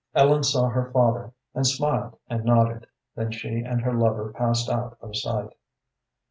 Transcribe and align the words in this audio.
Ellen 0.15 0.41
saw 0.41 0.69
her 0.69 0.89
father, 0.91 1.31
and 1.53 1.67
smiled 1.67 2.17
and 2.27 2.43
nodded, 2.43 2.87
then 3.15 3.29
she 3.31 3.59
and 3.59 3.81
her 3.81 3.93
lover 3.93 4.33
passed 4.35 4.67
out 4.67 4.97
of 4.99 5.15
sight. 5.15 5.51